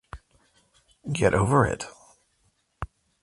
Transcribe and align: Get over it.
Get 1.11 1.35
over 1.35 1.63
it. 1.67 1.85